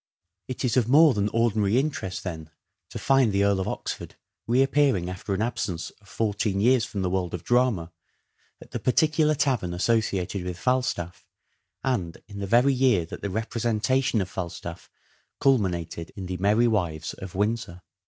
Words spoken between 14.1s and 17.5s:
of Falstaff culminated in the" Merry Wives of